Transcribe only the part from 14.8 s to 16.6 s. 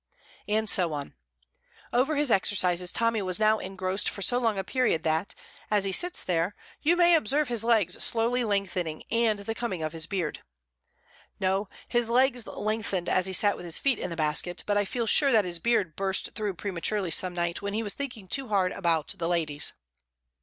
feel sure that his beard burst through